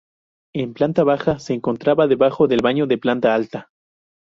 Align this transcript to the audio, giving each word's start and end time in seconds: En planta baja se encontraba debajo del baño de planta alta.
En 0.55 0.73
planta 0.73 1.03
baja 1.03 1.37
se 1.37 1.53
encontraba 1.53 2.07
debajo 2.07 2.47
del 2.47 2.63
baño 2.63 2.87
de 2.87 2.97
planta 2.97 3.35
alta. 3.35 3.69